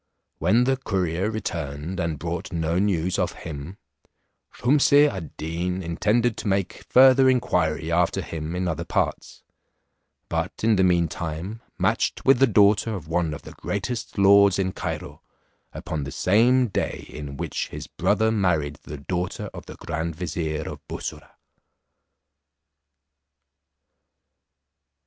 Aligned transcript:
When 0.39 0.63
the 0.63 0.77
courier 0.77 1.29
returned 1.29 1.99
and 1.99 2.17
brought 2.17 2.51
no 2.51 2.79
news 2.79 3.19
of 3.19 3.33
him, 3.45 3.77
Shumse 4.51 5.07
ad 5.07 5.37
Deen 5.37 5.83
intended 5.83 6.37
to 6.37 6.47
make 6.47 6.85
further 6.89 7.29
inquiry 7.29 7.91
after 7.91 8.23
him 8.23 8.55
in 8.55 8.67
other 8.67 8.83
parts; 8.83 9.43
but 10.27 10.63
in 10.63 10.75
the 10.75 10.83
meantime 10.83 11.61
matched 11.77 12.25
with 12.25 12.39
the 12.39 12.47
daughter 12.47 12.95
of 12.95 13.07
one 13.07 13.31
of 13.31 13.43
the 13.43 13.51
greatest 13.51 14.17
lords 14.17 14.57
in 14.57 14.71
Cairo, 14.71 15.21
upon 15.71 16.03
the 16.03 16.11
same 16.11 16.69
day 16.69 17.05
in 17.07 17.37
which 17.37 17.67
his 17.67 17.85
brother 17.85 18.31
married 18.31 18.77
the 18.81 18.97
daughter 18.97 19.51
of 19.53 19.67
the 19.67 19.75
grand 19.75 20.15
vizier, 20.15 20.67
of 20.67 20.79
Bussorah. 20.87 21.35